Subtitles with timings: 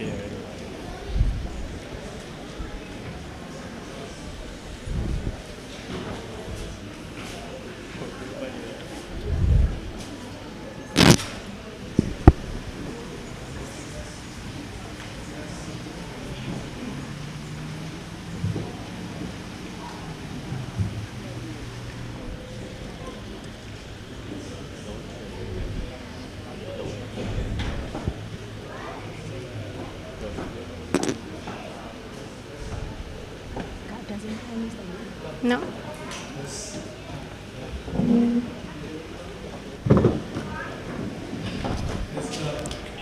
[0.00, 0.39] No.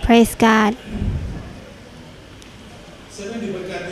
[0.09, 0.73] Praise God.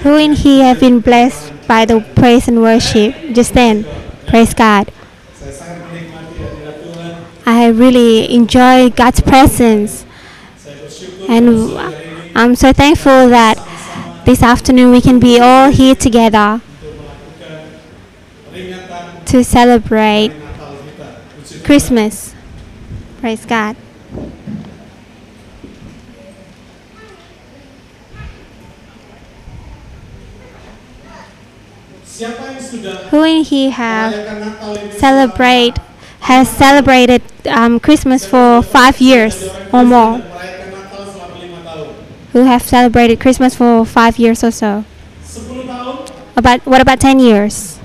[0.02, 3.14] Who in here have been blessed by the praise and worship?
[3.34, 3.86] Just then,
[4.26, 4.92] praise God.
[7.46, 10.08] I really enjoy God's presence,
[11.30, 11.78] and
[12.36, 13.62] I'm so thankful that
[14.26, 16.62] this afternoon we can be all here together
[19.26, 20.32] to celebrate.
[21.64, 22.34] Christmas.
[23.22, 23.76] Praise God.
[32.18, 35.76] Who in here have merayakan Natal ini celebrate
[36.26, 40.18] has celebrated um, Christmas for five years or more?
[40.18, 41.94] Merayakan Natal selama lima tahun.
[42.34, 44.82] Who have celebrated Christmas for five years or so?
[46.34, 47.78] About what about ten years?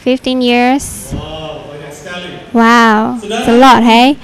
[0.00, 1.12] 15 years?
[1.12, 2.28] Wow, banyak sekali.
[2.56, 4.16] Wow, it's a lot, hey?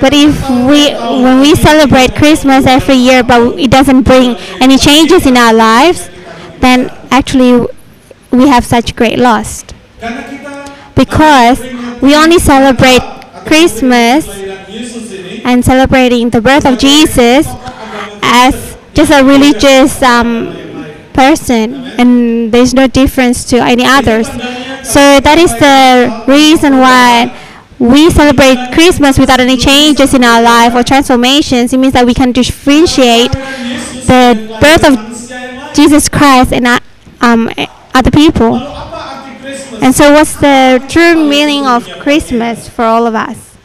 [0.00, 5.26] But if we, when we celebrate Christmas every year, but it doesn't bring any changes
[5.26, 6.08] in our lives,
[6.60, 7.66] then actually
[8.30, 9.64] we have such great loss.
[10.94, 11.60] Because
[12.02, 13.00] we only celebrate
[13.46, 14.26] Christmas
[15.44, 17.46] and celebrating the birth of Jesus
[18.22, 20.52] as just a religious um,
[21.12, 24.26] person, and there's no difference to any others.
[24.86, 27.32] So that is the reason why
[27.78, 31.72] we celebrate Christmas without any changes in our life or transformations.
[31.72, 35.16] It means that we can differentiate the birth of.
[35.76, 36.66] Jesus Christ and
[37.20, 37.50] um,
[37.92, 38.56] other people.
[39.82, 43.58] And so, what's the true meaning of Christmas for all of us?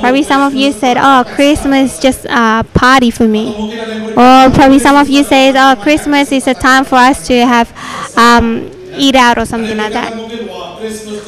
[0.00, 1.22] Probably some of you said, "Oh.
[1.24, 3.72] Christmas is just a party for me."
[4.10, 7.70] Or probably some of you said, "Oh, Christmas is a time for us to have
[8.18, 10.12] um, eat out or something like that."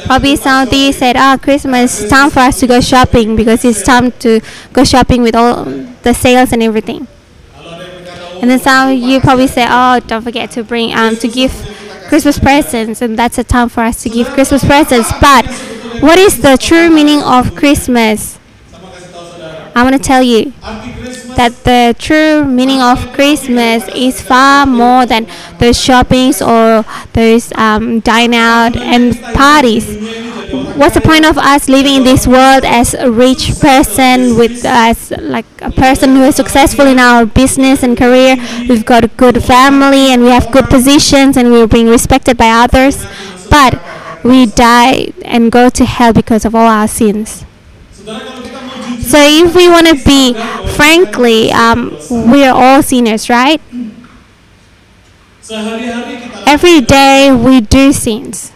[0.07, 3.65] Probably some of you said, "Oh, Christmas is time for us to go shopping because
[3.65, 4.41] it's time to
[4.73, 5.65] go shopping with all
[6.03, 7.07] the sales and everything."
[8.41, 11.53] And then some of you probably say, "Oh, don't forget to bring um to give
[12.09, 15.47] Christmas presents, and that's a time for us to give Christmas presents." But
[16.01, 18.39] what is the true meaning of Christmas?
[19.75, 20.53] I want to tell you
[21.37, 25.27] that the true meaning of Christmas is far more than
[25.59, 29.87] those shoppings or those um, dine out and parties.
[30.77, 35.13] What's the point of us living in this world as a rich person with as
[35.19, 38.37] like a person who is successful in our business and career?
[38.69, 42.51] We've got a good family and we have good positions and we're being respected by
[42.51, 43.05] others,
[43.51, 43.83] but
[44.25, 47.45] we die and go to hell because of all our sins.
[49.01, 50.35] So if we want to be
[50.75, 53.61] frankly, um, we are all sinners, right?
[56.47, 58.53] Every day we do sins.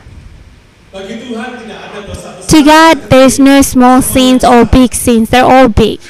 [2.48, 5.30] To God, there's no small sins or big sins.
[5.30, 6.00] They're all big.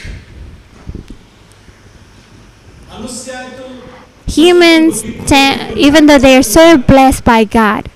[4.28, 7.90] Humans, te- even though they are so blessed by God,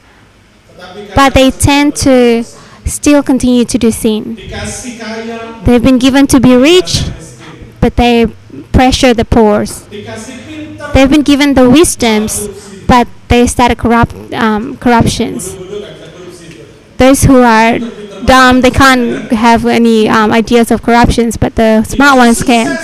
[1.15, 2.45] but they tend to
[2.85, 4.37] still continue to do sin.
[5.65, 7.05] They've been given to be rich,
[7.81, 8.27] but they
[8.73, 9.65] pressure the poor.
[10.95, 12.49] They've been given the wisdoms,
[12.87, 15.55] but they started corrupt um, corruptions.
[15.57, 16.61] bodoh kan bisa korupsi itu
[17.01, 17.81] those who are
[18.29, 22.77] dumb they can't have any um, ideas of corruptions but the smart ones can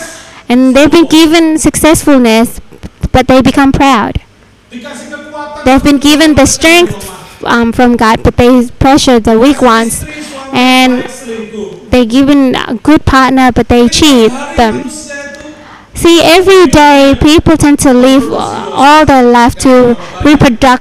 [0.49, 2.65] and they've been given successfulness
[3.13, 4.25] but they become proud
[5.69, 6.97] they've been given the strength
[7.45, 10.05] um, from god but they pressure the weak ones.
[10.53, 11.05] And
[11.91, 14.89] they're given a good partner but they cheat them.
[15.95, 20.81] See every day people tend to live all their life to reproduce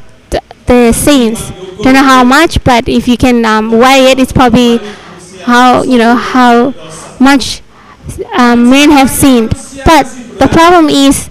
[0.65, 1.51] the sins.
[1.81, 4.77] Don't know how much but if you can um, weigh it it's probably
[5.44, 6.74] how you know how
[7.19, 7.62] much
[8.33, 9.50] um, men have sinned.
[9.86, 10.06] But
[10.39, 11.30] the problem is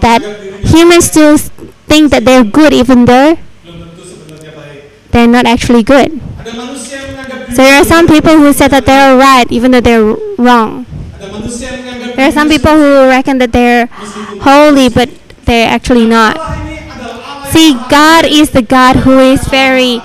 [0.00, 0.20] that
[0.64, 1.38] humans still
[1.86, 3.38] think that they're good even though
[5.12, 6.20] they're not actually good
[7.52, 10.86] So there are some people who said that they're right even though they're wrong.
[12.16, 13.86] There are some people who reckon that they're
[14.40, 15.10] holy but
[15.44, 16.40] they're actually not.
[17.52, 20.00] See, God is the God who is very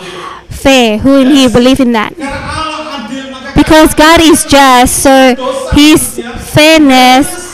[0.50, 2.12] fair, who in He believe in that.
[3.56, 5.36] Because God is just, so
[5.72, 6.20] His
[6.52, 7.48] fairness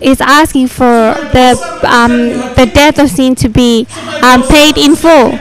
[0.00, 2.12] is asking for the um,
[2.56, 3.86] the debt of sin to be
[4.22, 5.32] um, paid in full.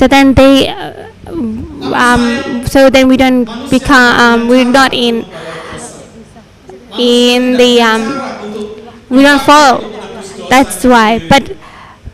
[0.00, 1.10] So then they, uh,
[1.92, 5.26] um, so then we don't become, um, we're not in
[6.98, 8.00] in the um,
[9.10, 9.84] we don't follow.
[10.48, 11.18] That's why.
[11.28, 11.54] But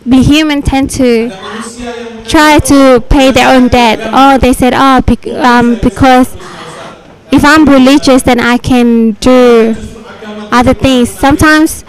[0.04, 1.30] we human tend to
[2.26, 4.00] try to pay their own debt.
[4.02, 5.00] Oh, they said, oh,
[5.40, 6.34] um, because
[7.30, 9.76] if I'm religious, then I can do
[10.50, 11.08] other things.
[11.08, 11.84] Sometimes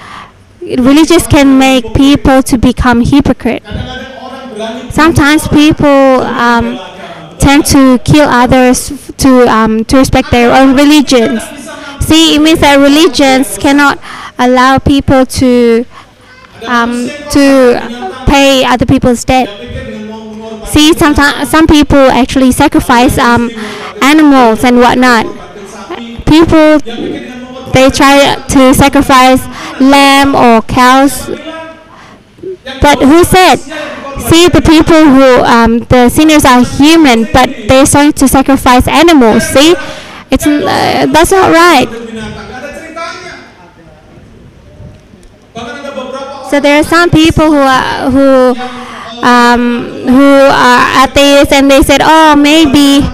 [0.62, 3.64] religious can make people to become hypocrite.
[4.92, 6.78] Sometimes people um,
[7.40, 11.42] tend to kill others to um, to respect their own religions.
[12.06, 14.00] See, it means that religions cannot
[14.40, 15.86] allow people to
[16.68, 19.48] um, to pay other people's debt.
[20.68, 23.50] See, sometimes some people actually sacrifice um,
[24.02, 25.26] animals and whatnot.
[26.26, 26.80] People
[27.74, 29.46] they try to sacrifice
[29.80, 31.28] lamb or cows,
[32.82, 33.97] but who said?
[34.20, 39.44] See, the people who um, the sinners are human, but they're starting to sacrifice animals.
[39.48, 39.76] See,
[40.32, 41.88] it's uh, that's not right.
[46.50, 48.56] So there are some people who are who
[49.24, 53.06] um, who are atheists, and they said, oh, maybe.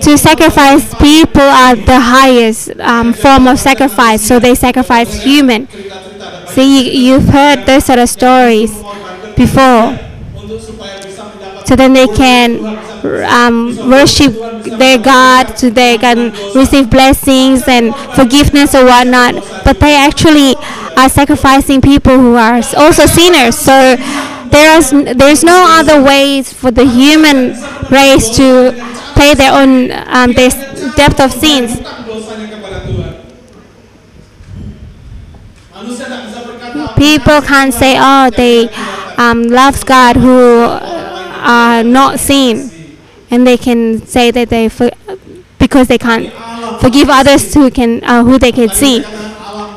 [0.00, 5.68] to sacrifice people are the highest um, form of sacrifice, so they sacrifice human.
[6.48, 8.72] See, you, you've heard those sort of stories
[9.40, 9.96] before,
[11.64, 12.50] so then they can
[13.24, 14.32] um, worship
[14.78, 19.34] their God, so they can receive blessings and forgiveness or whatnot.
[19.64, 20.56] But they actually
[20.96, 23.56] are sacrificing people who are also sinners.
[23.56, 23.96] So
[24.50, 27.56] there is there's no other ways for the human
[27.88, 28.74] race to
[29.14, 30.50] pay their own um, their
[30.96, 31.80] depth of sins.
[36.96, 38.68] People can't say, oh, they
[39.20, 42.70] um, loves God who are not seen,
[43.30, 44.90] and they can say that they for,
[45.58, 46.32] because they can't
[46.80, 49.02] forgive others who can uh, who they can see.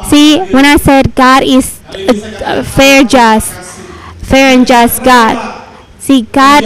[0.09, 3.51] See, when I said God is a, fair, just,
[4.23, 5.35] fair and just God.
[5.99, 6.61] See, God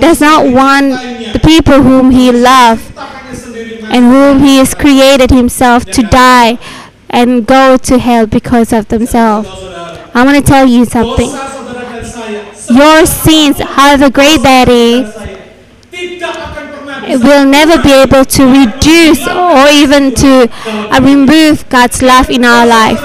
[0.00, 0.92] does not want
[1.32, 6.58] the people whom He loves and whom He has created Himself to die
[7.10, 9.48] and go to hell because of themselves.
[10.14, 11.51] I want to tell you something.
[12.72, 15.12] Your sins, however great that is,
[17.22, 22.66] will never be able to reduce or even to uh, remove God's love in our
[22.66, 23.00] life.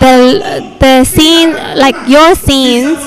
[0.00, 2.98] The the sin, like your sins,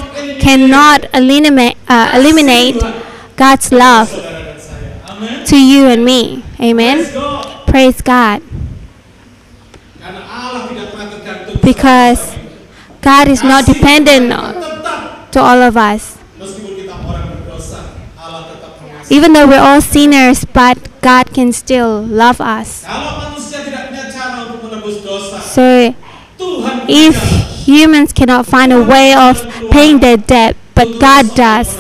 [0.42, 2.82] cannot eliminate uh, eliminate
[3.36, 4.10] God's love
[5.48, 6.44] to you and me.
[6.60, 7.06] Amen.
[7.68, 8.42] Praise God.
[11.62, 12.36] Because
[13.02, 14.62] God is not dependent tetap
[15.33, 16.18] to all of us.
[19.09, 22.85] Even though we're all sinners, but God can still love us.
[25.54, 25.94] So
[26.87, 27.16] if
[27.66, 31.75] humans cannot find a way of paying their debt, but God does,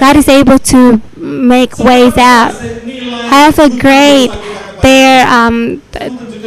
[0.00, 2.52] God is able to make ways out.
[3.30, 4.30] However great
[4.82, 5.80] their um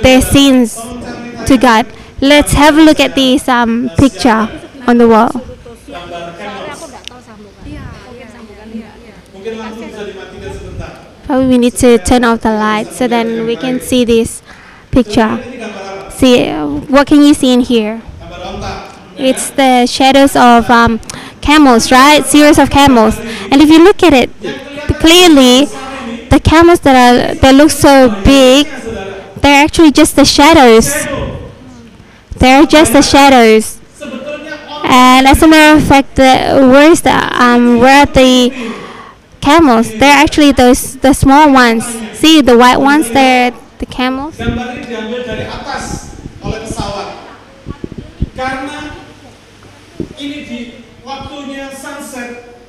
[0.06, 0.76] their sins
[1.48, 1.88] to God.
[2.22, 4.50] Let's have a look at this um picture
[4.88, 5.32] on the wall.
[6.06, 6.80] Gambar canvas
[9.34, 10.92] mungkin langsung bisa dimatikan sebentar
[11.28, 14.40] Probably we need to turn off the light so then we can see this
[14.96, 15.36] picture.
[15.44, 18.02] ini gambar apa See, uh, what can you see in here?
[19.18, 21.00] It's the shadows of um,
[21.42, 22.26] camels, right?
[22.26, 23.20] Series of camels.
[23.52, 24.32] And if you look at it
[24.98, 25.66] clearly,
[26.30, 28.66] the camels that are that look so big,
[29.42, 30.90] they're actually just the shadows.
[32.38, 33.77] They're just the shadows.
[34.90, 36.56] And as a matter of fact, the
[37.02, 37.12] the
[37.44, 38.52] um where are the
[39.42, 39.92] camels?
[39.92, 41.84] They're actually those the small ones.
[42.18, 43.10] See the white ones?
[43.12, 44.38] They're the camels.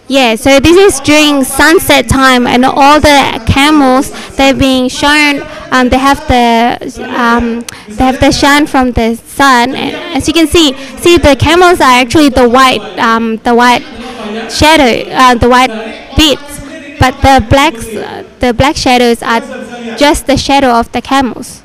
[0.09, 5.43] Yeah, so this is during sunset time, and all the camels they're being shown.
[5.71, 6.79] Um, they have the
[7.15, 9.75] um, they have the shine from the sun.
[9.75, 13.83] And as you can see, see the camels are actually the white um, the white
[14.51, 15.73] shadow, uh, the white
[16.17, 16.59] bits.
[16.99, 17.75] but the black
[18.41, 19.41] the black shadows are
[19.97, 21.63] just the shadow of the camels.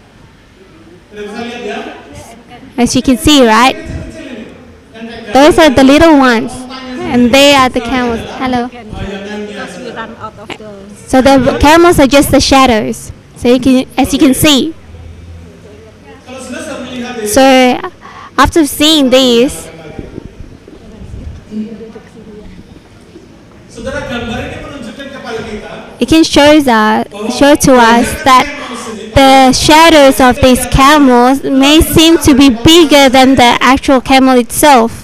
[2.77, 3.75] As you can see, right?
[5.33, 6.51] Those are the little ones,
[7.13, 8.19] and they are the camels.
[8.41, 8.67] Hello.
[11.05, 13.11] So the camels are just the shadows.
[13.37, 14.73] So you can, as you can see.
[17.27, 17.41] So
[18.37, 19.69] after seeing kita
[25.99, 26.65] it can show us,
[27.37, 28.45] show to us that
[29.13, 35.03] the shadows of these camels may seem to be bigger than the actual camel itself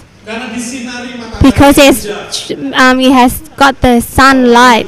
[1.41, 2.05] because it's,
[2.51, 4.87] um, it has got the sunlight.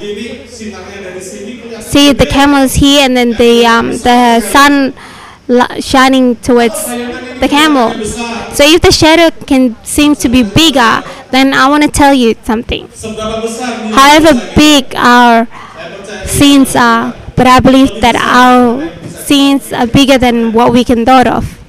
[1.81, 4.93] See the camel is here, and then the um, the sun
[5.81, 7.91] shining towards the camel.
[8.53, 12.35] So if the shadow can seem to be bigger, then I want to tell you
[12.43, 12.87] something.
[13.93, 15.47] However big our
[16.25, 21.27] sins are, but I believe that our sins are bigger than what we can thought
[21.27, 21.60] of.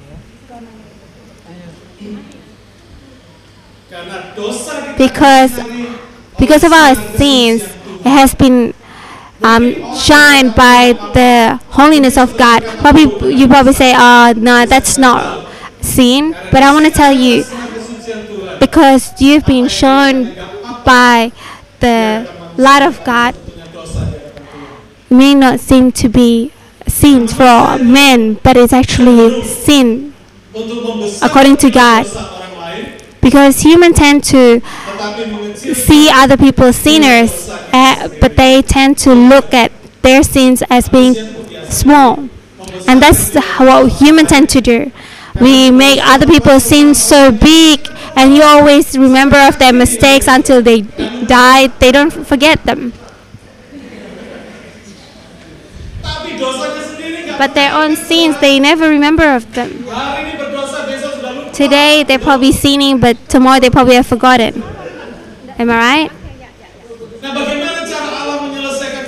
[4.97, 5.51] Because
[6.39, 8.73] because of our sins, it has been
[9.41, 12.63] um, shined by the holiness of God.
[12.79, 15.47] Probably you probably say, "Oh no, that's not
[15.81, 17.43] sin," but I want to tell you
[18.59, 20.35] because you've been shown
[20.85, 21.31] by
[21.79, 23.35] the light of God.
[25.09, 26.51] may not seem to be
[26.87, 30.13] sin for men, but it's actually sin
[31.21, 32.05] According to God.
[33.23, 34.61] Because humans tend to
[35.73, 41.15] see other people sinners, uh, but they tend to look at their sins as being
[41.69, 42.19] small,
[42.87, 44.91] and that's what humans tend to do.
[45.41, 50.61] We make other people's sins so big, and you always remember of their mistakes until
[50.61, 51.67] they die.
[51.67, 52.93] They don't forget them,
[57.39, 59.85] but their own sins they never remember of them.
[61.53, 64.63] Today they're probably sinning, but tomorrow they probably have forgotten.
[65.59, 66.11] Am I right?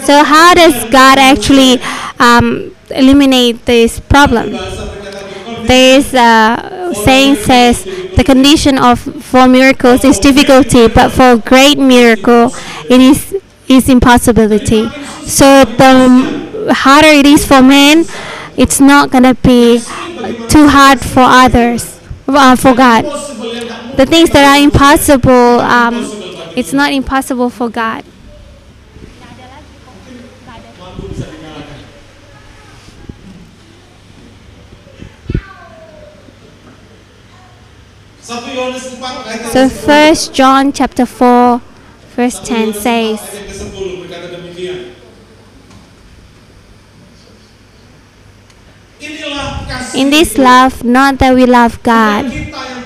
[0.06, 1.82] So how does God actually
[2.20, 4.52] um, eliminate this problem?
[4.52, 7.84] There is a saying says
[8.16, 12.52] the condition of for miracles is difficulty, but for great miracle
[12.88, 13.36] it is
[13.68, 14.88] is impossibility.
[15.26, 18.06] So the harder it is for men,
[18.56, 19.80] it's not gonna be
[20.48, 21.95] too hard for others,
[22.28, 23.06] uh, for God.
[23.98, 25.94] The things that are impossible, um,
[26.56, 28.04] it's not impossible for God.
[38.26, 39.86] 4 So ke-10.
[39.86, 41.62] First John chapter four,
[42.16, 43.22] verse ten says.
[49.96, 52.26] In this love, not that we love God,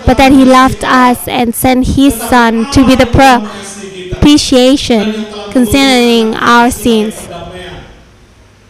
[0.05, 6.69] but that He loved us and sent His Son to be the propitiation concerning our
[6.69, 7.15] sins.
[7.25, 7.81] Perdamaian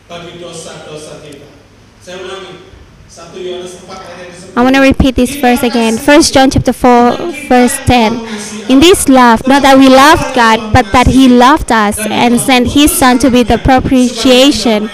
[0.07, 1.43] bagi dosa-dosa kita.
[1.99, 2.63] Saya ulangi.
[3.11, 4.55] 1 Yohanes 4 ayat yang ke-10.
[4.55, 5.97] I want to repeat this verse again.
[5.99, 7.17] First John chapter four,
[7.51, 8.23] verse ten.
[8.71, 12.71] In this love, not that we loved God, but that He loved us and sent
[12.71, 14.89] His Son to be the propitiation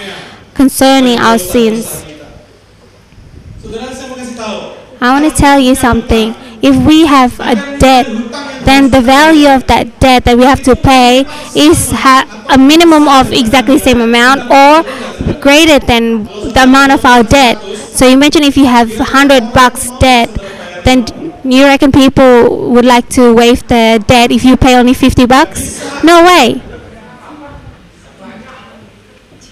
[0.54, 2.02] concerning our sins.
[5.00, 6.34] I want to tell you something.
[6.62, 8.06] If we have a debt,
[8.64, 11.20] then the value of that debt that we have to pay
[11.54, 14.82] is ha- a minimum of exactly the same amount or
[15.40, 17.58] greater than the amount of our debt.
[17.92, 20.30] So imagine if you have 100 bucks debt,
[20.84, 21.04] then
[21.44, 25.82] you reckon people would like to waive the debt if you pay only 50 bucks?
[26.02, 26.62] No way.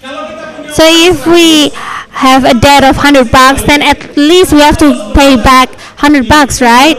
[0.05, 1.71] Kalau kita punya So if we
[2.15, 5.69] have a debt of 100 bucks, then at least we have to pay back
[5.99, 6.95] 100 bucks, right?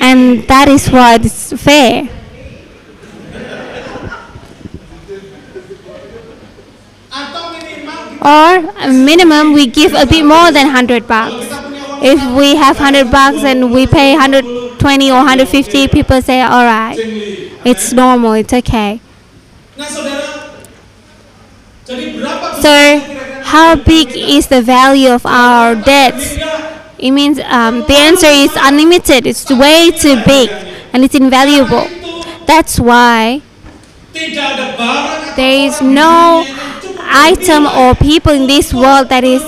[0.00, 2.08] And that is what is fair.
[7.14, 8.50] atau minimal kita Or
[8.82, 11.46] a minimum we give a bit more than 100 bucks.
[12.02, 14.76] If we have 100 bucks and we pay 120
[15.10, 16.98] or 150, people say, all right,
[17.64, 19.00] it's normal, it's okay.
[19.74, 20.54] Nah saudara,
[21.82, 22.70] jadi berapa So,
[23.54, 26.34] how big is the value of our debts?
[26.98, 29.28] It means um, the answer is unlimited.
[29.28, 30.50] It's way too big
[30.92, 31.86] and it's invaluable.
[32.46, 33.42] That's why
[34.12, 36.44] there is no
[36.98, 39.42] item or people in this world that is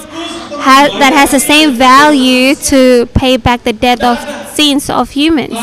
[0.54, 4.18] ha- that has the same value to pay back the debt of
[4.54, 5.58] sins of humans.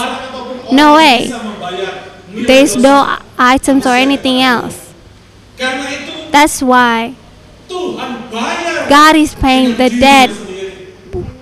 [0.69, 1.31] No way.
[2.45, 4.93] There is no items or anything else.
[5.57, 7.15] That's why
[8.89, 10.29] God is paying the debt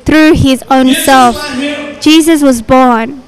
[0.06, 1.36] through His own self.
[2.02, 3.22] Jesus was born.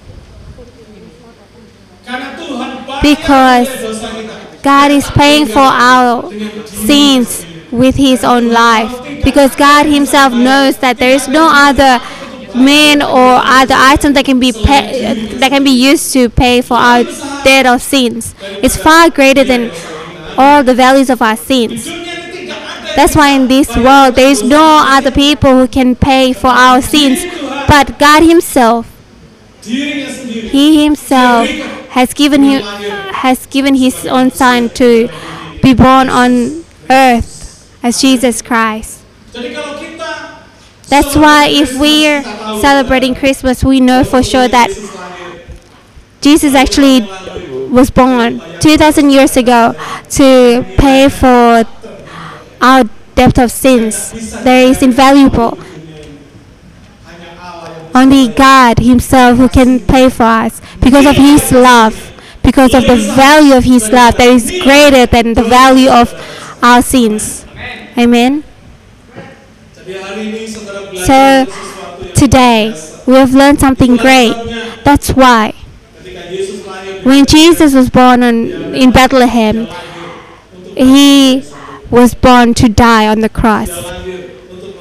[2.03, 4.33] karena Tuhan bayar Because oleh dosa kita.
[4.63, 6.31] God is paying for our
[6.67, 8.91] sins with His own life.
[9.23, 11.99] Because God Himself knows that there is no other
[12.53, 16.77] man or other item that can be pay, that can be used to pay for
[16.77, 17.03] our
[17.43, 18.35] debt of sins.
[18.61, 19.71] It's far greater than
[20.37, 21.89] all the values of our sins.
[22.95, 26.81] That's why in this world there is no other people who can pay for our
[26.81, 27.25] sins
[27.67, 28.89] but God Himself.
[29.61, 31.47] He Himself
[31.89, 32.61] has given him
[33.13, 35.09] has given His own Son to
[35.61, 39.03] be born on earth as Jesus Christ.
[39.33, 42.21] That's why if we're
[42.61, 44.69] celebrating Christmas, we know for sure that
[46.21, 47.01] Jesus actually
[47.69, 49.73] was born 2,000 years ago
[50.09, 51.63] to pay for
[52.63, 54.11] our debt of sins.
[54.43, 55.59] There is invaluable.
[57.93, 61.93] Only God Himself who can pay for us because of His love,
[62.41, 66.09] because of the value of His love that is greater than the value of
[66.63, 67.45] our sins.
[67.97, 68.43] Amen.
[71.05, 71.45] So
[72.15, 72.73] today
[73.05, 74.33] we have learned something great.
[74.83, 75.53] That's why
[77.03, 79.67] when Jesus was born on, in Bethlehem,
[80.75, 81.43] He
[81.93, 83.69] was born to die on the cross.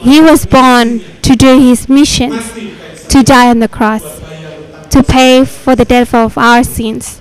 [0.00, 2.33] He was born to do His mission,
[3.11, 4.02] to die on the cross,
[4.88, 7.21] to pay for the death of our sins.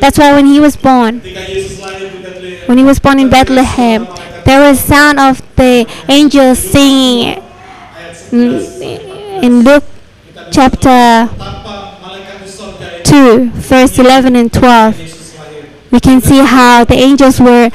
[0.00, 4.06] That's why when he was born, when he was born in Bethlehem,
[4.44, 7.42] there was sound of the angels singing
[9.42, 9.84] in, Luke
[10.52, 15.90] chapter tanpa malaikat di sorga itu 2, verse 11 and 12.
[15.90, 17.70] We can see how the angels were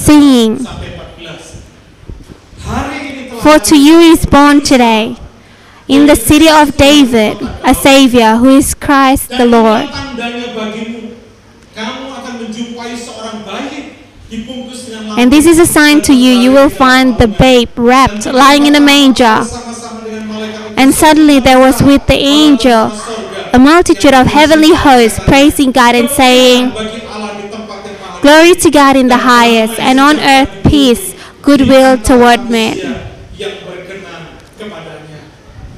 [0.00, 0.88] Ayat 11 singing, sampai
[1.20, 1.60] 14.
[2.64, 5.16] Hari ini telah For to you is born today
[5.88, 9.88] in the city of David a Savior who is Christ the Lord.
[9.88, 11.00] inilah tandanya bagimu,
[11.76, 14.00] kamu akan menjumpai seorang bayi
[14.32, 18.24] dibungkus dengan And this is a sign to you you will find the babe wrapped,
[18.24, 19.44] lying in a manger.
[19.44, 22.88] bersama-sama dengan malaikat And suddenly there was with the angel
[23.52, 26.70] a multitude of heavenly hosts praising God and saying,
[28.20, 32.76] Glory to God in the highest, and on earth peace, goodwill toward men.
[33.40, 35.20] yang berkenan kepadanya.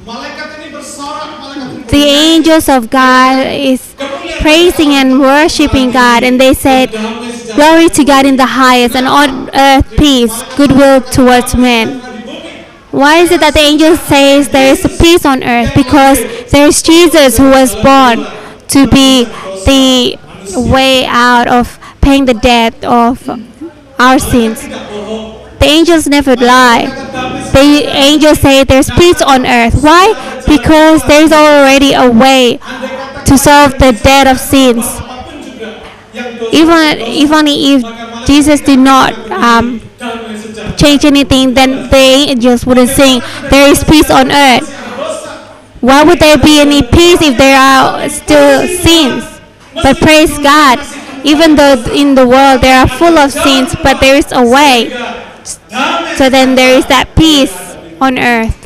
[0.03, 3.95] Malaikat ini bersorak, malaikat ini The angels of God is
[4.43, 6.91] praising and worshiping God, and they said,
[7.55, 12.03] Glory to God in the highest, and on earth peace, goodwill towards men.
[12.91, 15.73] Why is it that the angel says there is peace on earth?
[15.73, 16.19] Because
[16.51, 18.27] there is Jesus who was born
[18.69, 19.25] to be
[19.65, 20.19] the
[20.69, 23.27] way out of paying the debt of
[23.99, 24.61] our sins.
[24.61, 26.85] The angels never lie.
[27.53, 29.81] The angels say there's peace on earth.
[29.81, 30.13] Why?
[30.45, 32.57] Because there's already a way
[33.25, 34.85] to solve the debt of sins.
[36.51, 37.81] Even even if
[38.27, 39.81] Jesus did not um,
[40.75, 44.67] change anything, then the angels wouldn't sing, There is peace on earth.
[45.81, 49.23] Why would there be any peace if there are still sins?
[49.73, 50.79] But praise God,
[51.23, 54.91] even though in the world there are full of sins, but there is a way.
[56.17, 57.55] So then there is that peace
[57.99, 58.59] on earth.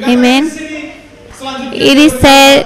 [0.00, 0.48] Amen.
[0.48, 0.82] di sini,
[1.36, 2.64] selanjutnya It is said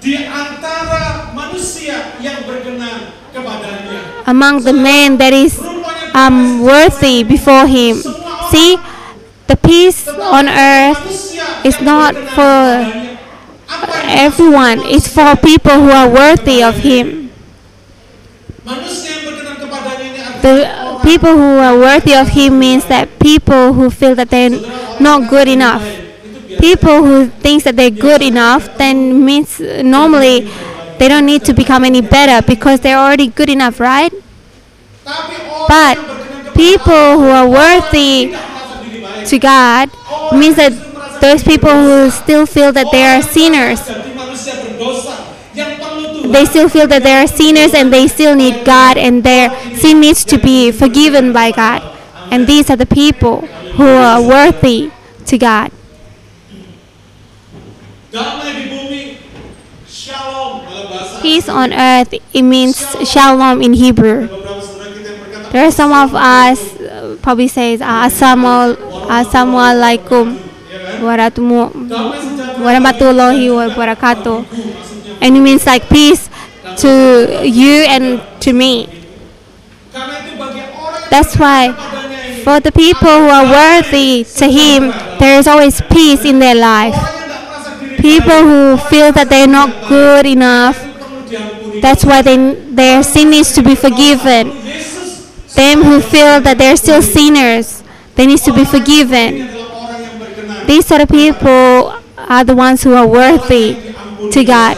[0.00, 4.24] di antara manusia yang berkenan kepadanya.
[4.24, 5.60] among the men that is
[6.16, 8.00] um, worthy before Him.
[8.48, 8.80] See,
[9.46, 11.04] the peace on earth
[11.64, 13.12] is not for kepadanya.
[13.64, 17.23] Apa yang everyone, it's for people who are worthy of Him.
[20.44, 24.50] The people who are worthy of Him means that people who feel that they're
[25.00, 25.82] not good enough.
[26.60, 30.40] People who thinks that they're good enough then means normally
[30.98, 34.12] they don't need to become any better because they're already good enough, right?
[35.66, 35.96] But
[36.54, 38.36] people who are worthy
[39.24, 39.88] to God
[40.32, 40.72] means that
[41.22, 43.80] those people who still feel that they are sinners,
[46.32, 50.00] they still feel that they are sinners and they still need God and their sin
[50.00, 51.82] needs to be forgiven by God.
[52.30, 53.42] And these are the people
[53.76, 54.90] who are worthy
[55.26, 55.70] to God.
[58.14, 59.02] Damai di bumi.
[59.90, 64.30] Shalom dalam bahasa Peace on earth, it means shalom in Hebrew.
[64.30, 68.78] beberapa saudara kita yang berkata There are some of us uh, probably says Assalamu
[69.10, 69.98] warahmatullahi
[71.90, 74.38] damai sejahtera warahmatullahi wabarakatuh.
[75.24, 76.28] And it means like peace
[76.78, 78.86] to you and to me.
[81.10, 81.72] That's why
[82.44, 86.94] for the people who are worthy to Him, there is always peace in their life.
[87.98, 90.76] People who feel that they're not good enough,
[91.80, 92.36] that's why they,
[92.72, 94.48] their sin needs to be forgiven.
[95.56, 97.82] Them who feel that they're still sinners,
[98.14, 99.48] they need to be forgiven.
[100.66, 103.94] These sort of people are the ones who are worthy
[104.32, 104.76] to God.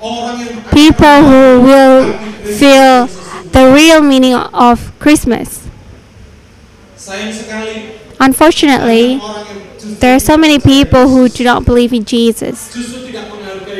[0.00, 2.12] People who will
[2.58, 3.06] feel
[3.52, 5.68] the real meaning of Christmas.
[8.18, 9.20] Unfortunately,
[10.00, 12.74] there are so many people who do not believe in Jesus,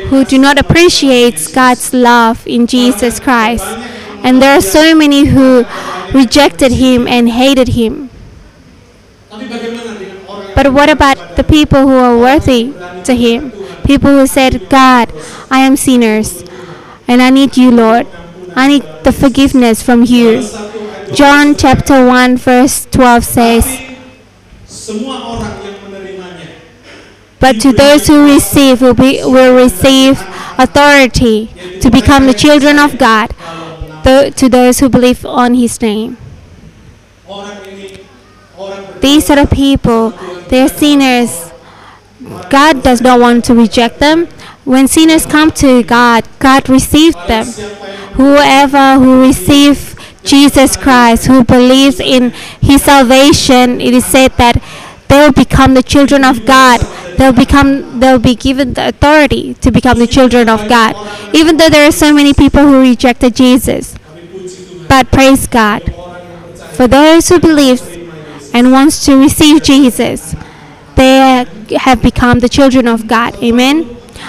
[0.08, 3.64] who do not appreciate God's love in Jesus Christ.
[4.22, 5.64] And there are so many who
[6.12, 8.10] rejected him and hated him.
[10.54, 13.52] But what about the people who are worthy to him?
[13.84, 15.12] People who said, God,
[15.50, 16.44] I am sinners
[17.08, 18.06] and I need you, Lord.
[18.54, 20.48] I need the forgiveness from you.
[21.12, 23.66] John chapter 1 verse 12 says,
[27.40, 30.20] But to those who receive will, be, will receive
[30.58, 33.34] authority to become the children of God,
[34.04, 36.16] to those who believe on his name.
[39.00, 40.10] These are the people,
[40.48, 41.49] they're sinners.
[42.50, 44.26] God does not want to reject them.
[44.64, 47.46] When sinners come to God, God received them.
[48.14, 54.62] Whoever who receives Jesus Christ, who believes in his salvation, it is said that
[55.08, 56.80] they will become the children of God.
[57.18, 60.94] They'll become they'll be given the authority to become the children of God.
[61.34, 63.96] Even though there are so many people who rejected Jesus.
[64.88, 65.82] But praise God.
[66.76, 67.82] For those who believe
[68.54, 70.34] and wants to receive Jesus,
[71.00, 73.42] they have become the children of God.
[73.42, 73.84] Amen.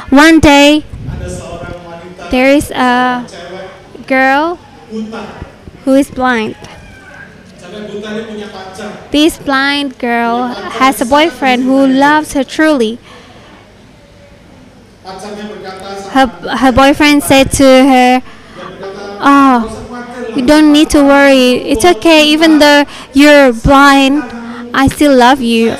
[0.09, 0.85] One day
[2.31, 3.27] there is a
[4.07, 4.55] girl
[5.83, 6.55] who is blind.
[9.11, 10.47] This blind girl
[10.79, 12.99] has a boyfriend who loves her truly.
[16.15, 16.27] Her,
[16.63, 18.21] her boyfriend said to her,
[19.23, 21.55] Oh, you don't need to worry.
[21.71, 24.23] It's okay, even though you're blind,
[24.73, 25.75] I still love you.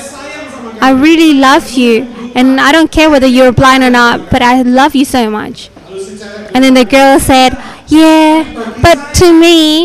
[0.82, 2.02] I really love you.
[2.34, 5.70] And I don't care whether you're blind or not, but I love you so much.
[6.54, 7.50] And then the girl said,
[7.86, 8.42] Yeah,
[8.82, 9.84] but to me,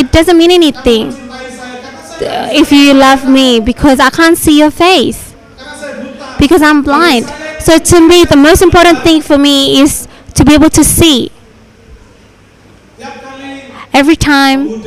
[0.00, 1.12] it doesn't mean anything
[2.62, 5.34] if you love me because I can't see your face.
[6.38, 7.26] because I'm blind.
[7.60, 11.30] So to me, the most important thing for me is to be able to see.
[13.92, 14.82] Every time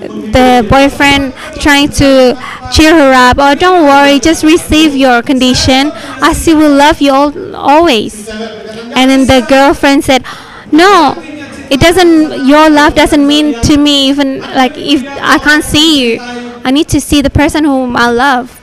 [0.00, 2.36] the boyfriend trying to
[2.72, 5.90] cheer her up, oh, don't worry, just receive your condition.
[6.22, 8.28] I still will love you all, always.
[8.28, 10.24] And then the girlfriend said,
[10.72, 11.14] no,
[11.70, 16.18] it doesn't, your love doesn't mean to me even like if I can't see you.
[16.20, 18.60] I need to see the person whom I love.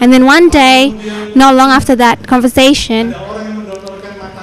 [0.00, 0.90] And then one day,
[1.34, 3.14] not long after that conversation,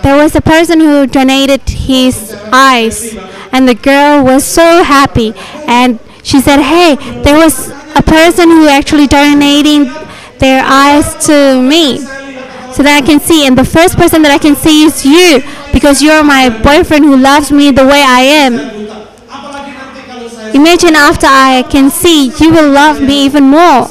[0.03, 3.15] There was a person who donated his eyes,
[3.53, 5.33] and the girl was so happy.
[5.67, 9.91] And she said, "Hey, there was a person who actually donating
[10.39, 11.99] their eyes to me,
[12.73, 13.45] so that I can see.
[13.47, 17.15] And the first person that I can see is you, because you're my boyfriend who
[17.15, 18.53] loves me the way I am.
[20.53, 23.87] Imagine after I can see, you will love me even more."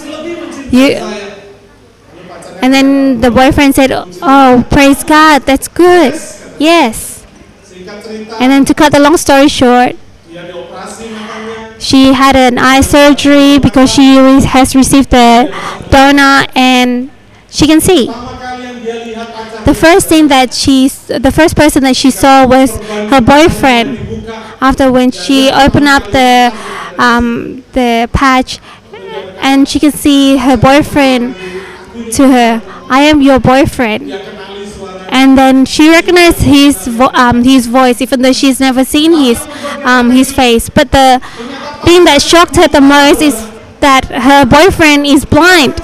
[0.70, 0.98] You,
[2.62, 6.18] and then the boyfriend said, "Oh, praise God, that's good.
[6.58, 7.11] Yes."
[8.06, 9.96] And then to cut the long story short,
[11.78, 15.52] she had an eye surgery because she has received the
[15.90, 17.10] donor and
[17.50, 18.06] she can see.
[19.64, 23.98] The first thing that she, the first person that she saw was her boyfriend.
[24.60, 26.52] After when she opened up the
[26.98, 28.60] um, the patch
[29.40, 31.34] and she can see her boyfriend
[32.12, 32.62] to her.
[32.88, 34.10] I am your boyfriend.
[35.12, 39.38] And then she recognized his vo- um, his voice even though she's never seen his
[39.84, 40.68] um, his face.
[40.68, 41.20] But the
[41.84, 43.34] thing that shocked her the most is
[43.80, 45.80] that her boyfriend is blind.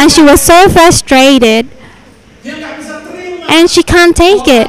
[0.00, 1.68] And she was so frustrated.
[2.44, 4.68] And she can't take it.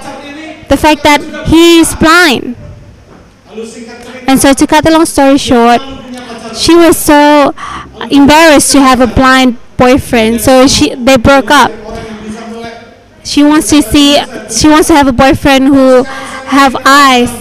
[0.69, 2.55] The fact that he is blind.
[4.27, 5.81] And so to cut the long story short
[6.55, 7.53] she was so
[8.09, 10.41] embarrassed to have a blind boyfriend.
[10.41, 11.71] So she they broke up
[13.27, 14.15] she wants to see
[14.49, 16.03] she wants to have a boyfriend who
[16.57, 17.31] have eyes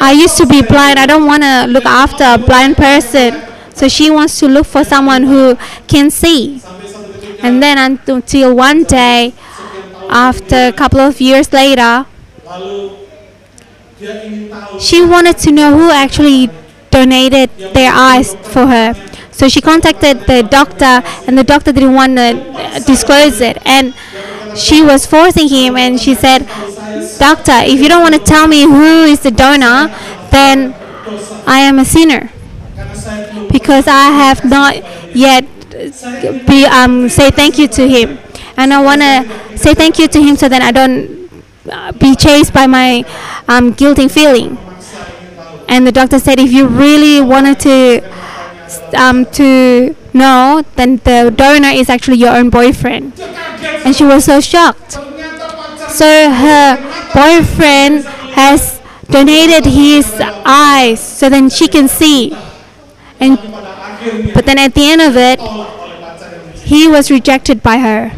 [0.00, 3.30] i used to be blind i don't want to look after a blind person
[3.74, 5.56] so she wants to look for someone who
[5.88, 6.60] can see
[7.42, 9.32] and then until one day
[10.08, 12.06] after a couple of years later
[14.78, 16.50] she wanted to know who actually
[16.90, 18.94] donated their eyes for her.
[19.32, 23.58] So she contacted the doctor, and the doctor didn't want to disclose it.
[23.66, 23.94] And
[24.56, 26.46] she was forcing him, and she said,
[27.18, 29.88] Doctor, if you don't want to tell me who is the donor,
[30.30, 30.74] then
[31.46, 32.30] I am a sinner
[33.50, 34.76] because I have not
[35.14, 35.44] yet
[36.46, 38.18] be um say thank you to him,
[38.56, 39.24] and I wanna
[39.56, 41.30] say thank you to him so that I don't
[41.70, 43.04] uh, be chased by my
[43.48, 44.58] um, guilty feeling.
[45.68, 48.02] And the doctor said, if you really wanted to
[48.96, 53.18] um, to know, then the donor is actually your own boyfriend.
[53.20, 54.92] And she was so shocked.
[55.90, 56.76] So her
[57.12, 62.36] boyfriend has donated his eyes so then she can see.
[63.20, 63.38] And
[64.34, 65.40] but then at the end of it,
[66.60, 68.12] he was rejected by her.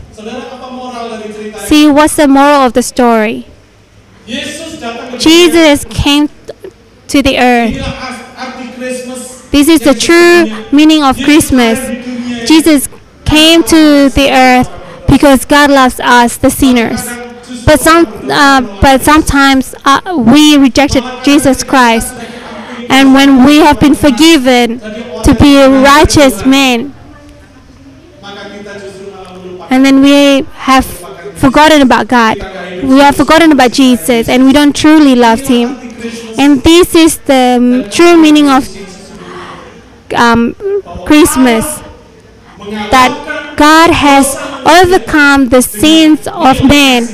[1.67, 3.47] See, what's the moral of the story?
[4.27, 6.29] Jesus came
[7.09, 7.75] to the earth.
[9.57, 11.79] This is the true meaning of Christmas.
[12.47, 12.91] Jesus
[13.25, 14.69] came to the earth
[15.09, 17.01] because God loves us, the sinners.
[17.65, 22.13] But some, uh, but sometimes uh, we rejected Jesus Christ,
[22.91, 24.79] and when we have been forgiven
[25.25, 26.93] to be a righteous melupakan
[29.71, 30.85] and then we have
[31.39, 32.37] forgotten about God,
[32.83, 35.79] we have forgotten about Jesus, and we don't truly love Him.
[36.39, 38.69] And this is the true meaning of
[40.15, 40.55] um,
[41.07, 41.83] Christmas.
[42.91, 44.35] that God has
[44.67, 47.05] overcome the sins of man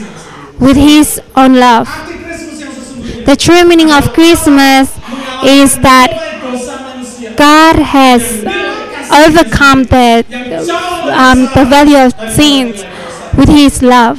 [0.59, 1.89] with his own love.
[3.27, 4.91] The true meaning of Christmas
[5.45, 6.29] is that.
[7.37, 8.23] God has
[9.13, 10.25] overcome the
[11.13, 12.85] um, the value of sins
[13.37, 14.19] with his love.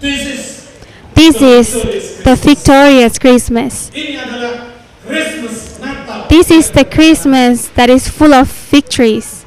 [0.00, 3.90] This is the victorious Christmas.
[6.28, 9.44] This is the Christmas that is full of victories.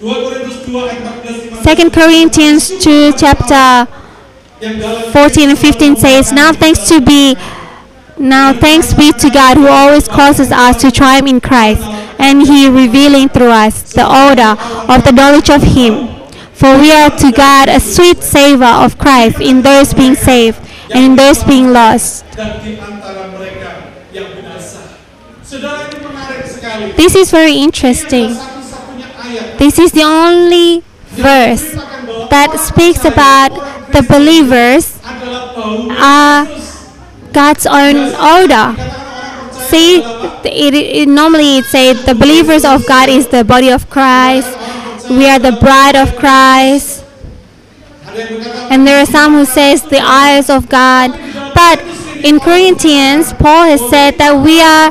[0.00, 1.18] 2 Korintus 2 ayat
[1.50, 3.88] 14 15 2 Corinthians 2 chapter
[4.60, 7.36] 14 and 15 says, Now thanks to be
[8.18, 11.82] now thanks be to God who always causes us to triumph in Christ,
[12.18, 14.58] and He revealing through us the order
[14.90, 16.08] of the knowledge of Him.
[16.52, 20.58] For we are to God a sweet savor of Christ in those being saved
[20.92, 22.24] and in those being lost.
[26.96, 28.34] This is very interesting.
[29.58, 30.82] This is the only
[31.16, 31.72] verse
[32.30, 33.50] that speaks about
[33.92, 36.46] the believers are
[37.32, 38.98] God's own percaya
[39.68, 44.48] See, it, it normally it says the believers of God is the body of Christ.
[45.10, 47.04] We are the bride of Christ.
[48.70, 51.12] And there are some who says the eyes of God.
[51.54, 51.80] But
[52.24, 54.88] in Corinthians, Paul has said that we are,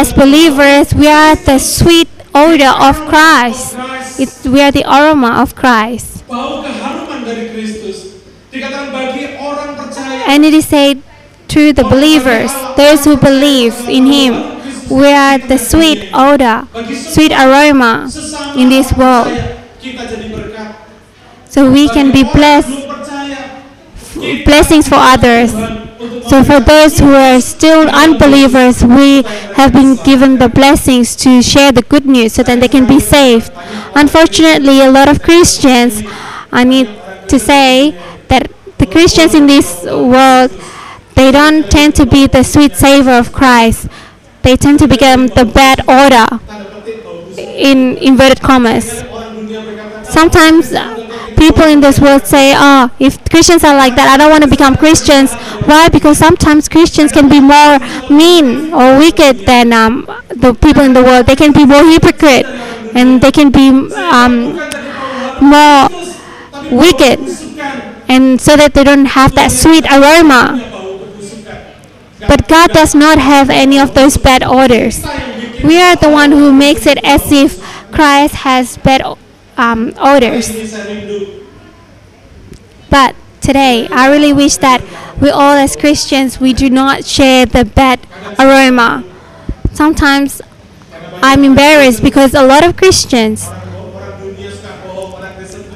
[0.00, 3.76] as believers, we are the sweet odor of Christ.
[4.18, 6.24] It's, we are the aroma of Christ.
[6.24, 8.22] bau keharuman dari Kristus.
[8.48, 11.04] Dikatakan bagi orang percaya And it is said
[11.52, 12.48] to the believers,
[12.80, 16.64] those who believe in Him, we are the sweet odor,
[16.96, 18.08] sweet aroma
[18.56, 19.28] in this world.
[19.28, 20.70] percaya, kita jadi berkat.
[21.50, 23.40] So we can be blessed, belum percaya,
[24.16, 25.52] kita blessings for others.
[26.00, 29.22] So for those who are still unbelievers, we
[29.60, 32.98] have been given the blessings to share the good news so that they can be
[32.98, 33.50] saved.
[33.94, 36.02] Unfortunately, a lot of Christians,
[36.50, 36.86] I need
[37.28, 37.90] to say
[38.28, 40.50] that the Christians in this world,
[41.16, 43.88] they don't tend to be the sweet savor of Christ.
[44.40, 46.40] They tend to become the bad order
[47.36, 49.04] in inverted commas.
[50.08, 50.70] Sometimes
[51.36, 54.50] people in this world say, "Oh, if Christians are like that, I don't want to
[54.50, 55.32] become Christians."
[55.64, 55.88] Why?
[55.88, 57.78] Because sometimes Christians can be more
[58.10, 61.26] mean or wicked than um, the people in the world.
[61.26, 62.46] They can be more hypocrite,
[62.94, 64.56] and they can be um,
[65.40, 65.88] more
[66.70, 67.18] wicked,
[68.08, 70.66] and so that they don't have that sweet aroma.
[72.20, 75.02] But God does not have any of those bad odors.
[75.64, 77.60] We are the one who makes it as if
[77.92, 79.02] Christ has bad
[79.60, 79.92] um.
[82.90, 84.82] But today, I really wish that
[85.20, 88.00] we all as Christians we do not share the bad
[88.38, 89.04] aroma.
[89.72, 90.40] Sometimes
[91.22, 93.48] I'm embarrassed because a lot of Christians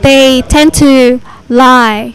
[0.01, 2.14] they tend to lie.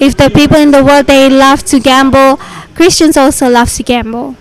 [0.00, 2.36] If the people in the world they love to gamble,
[2.74, 4.36] Christians also love to gamble.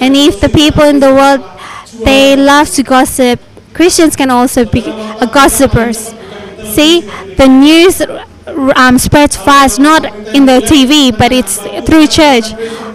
[0.00, 1.42] And if the people in the world
[2.04, 3.40] they love to gossip,
[3.78, 4.82] Christians can also be
[5.24, 6.12] a gossipers.
[6.74, 7.02] See,
[7.36, 8.02] the news
[8.74, 12.50] um, spreads fast, not in the TV, but it's through church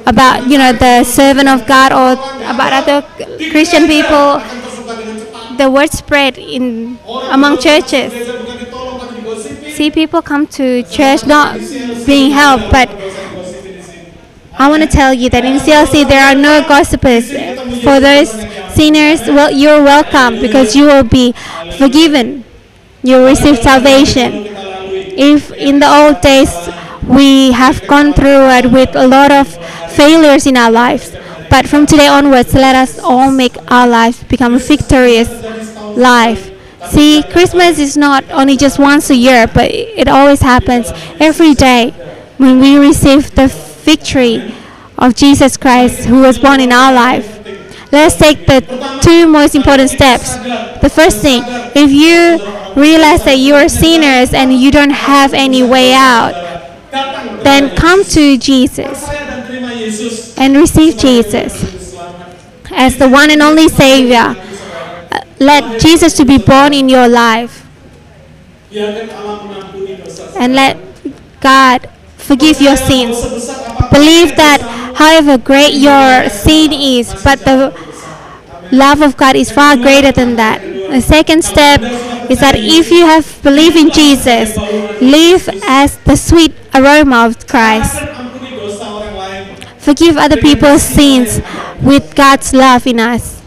[0.06, 2.20] about you know the servant of God or
[2.54, 3.02] about other
[3.52, 4.44] Christian people.
[5.58, 7.00] The word spread in
[7.32, 8.12] among churches.
[9.78, 11.60] See, people come to church not
[12.06, 12.90] being helped, but.
[14.56, 17.32] I want to tell you that in CLC there are no gossipers.
[17.82, 18.30] For those
[18.74, 21.34] sinners, well, you're welcome because you will be
[21.78, 22.44] forgiven.
[23.04, 24.32] You receive salvation.
[25.16, 26.52] If in the old days
[27.08, 29.48] we have gone through it with a lot of
[29.94, 31.16] failures in our lives,
[31.50, 35.30] but from today onwards, let us all make our lives become a victorious
[35.96, 36.50] life.
[36.90, 41.92] See, Christmas is not only just once a year, but it always happens every day
[42.38, 43.48] when we receive the
[43.84, 44.54] victory
[44.98, 47.43] of Jesus Christ who was born in our life.
[47.94, 48.60] Let us take the
[49.04, 50.36] two most important steps.
[50.82, 51.44] The first thing,
[51.76, 52.42] if you
[52.76, 56.34] realize that you are sinners and you don't have any way out,
[57.44, 59.08] then come to Jesus
[60.38, 61.96] and receive Jesus
[62.72, 64.36] as the one and only Savior.
[65.40, 67.64] Let Jesus to be born in your life
[70.36, 70.78] and let
[71.42, 73.22] God forgive your sins.
[73.92, 77.74] Believe that however great your sin is, but the
[78.72, 80.62] love of God is far greater than that.
[80.62, 81.82] The second step
[82.30, 84.56] is that if you have believed in Jesus,
[85.02, 88.00] live as the sweet aroma of Christ.
[89.80, 91.42] Forgive other people's sins
[91.82, 93.42] with God's love in us.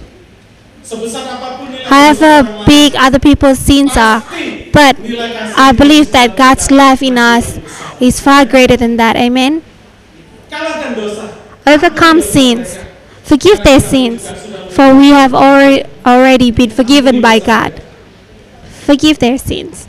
[1.86, 4.20] However big other people's sins are,
[4.72, 4.96] but
[5.56, 7.58] I believe that God's love in us
[8.00, 9.16] is far greater than that.
[9.16, 9.62] Amen.
[11.66, 12.78] Overcome sins.
[13.24, 14.30] Forgive their sins,
[14.72, 17.82] for we have already been forgiven by God.
[18.84, 19.88] Forgive their sins.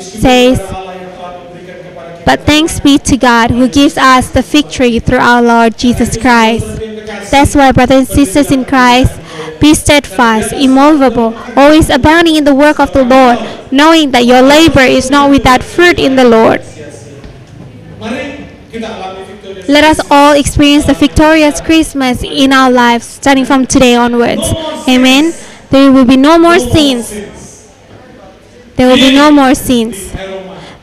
[0.00, 0.58] says,
[2.24, 6.66] But thanks be to God who gives us the victory through our Lord Jesus Christ.
[7.30, 9.17] That's why, brothers and sisters in Christ,
[9.60, 13.38] be steadfast, immovable, always abounding in the work of the Lord,
[13.72, 16.62] knowing that your labor is not without fruit in the Lord.
[16.64, 17.20] sia-sia.
[17.98, 23.44] Mari kita alami victorious Let us all experience the victorious Christmas in our lives starting
[23.44, 24.44] from today onwards.
[24.88, 25.32] Amen.
[25.70, 27.12] There will be no more sins.
[28.76, 30.14] There will be no more sins.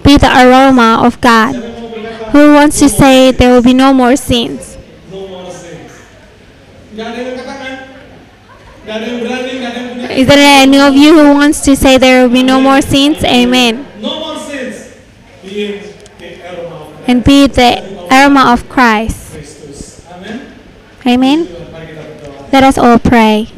[0.04, 1.56] Be the aroma of God.
[1.56, 4.76] Saya mau berkata Who wants to say there will be no more sins?
[8.88, 13.24] Is there any of you who wants to say there will be no more sins?
[13.24, 13.86] Amen.
[14.00, 14.96] No more sins.
[15.42, 15.82] Being
[16.20, 19.36] the aroma of And be the aroma of Christ.
[21.06, 21.46] Amen.
[21.46, 22.52] Berdoa.
[22.54, 23.50] Let us all pray.